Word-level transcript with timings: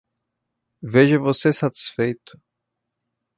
Veja 0.81 1.19
você 1.19 1.53
satisfeito! 1.53 2.41